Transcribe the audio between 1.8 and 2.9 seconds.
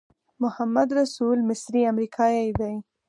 امریکایی دی.